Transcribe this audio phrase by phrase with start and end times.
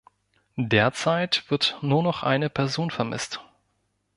[0.57, 3.39] Derzeit wird nur noch eine Person vermisst.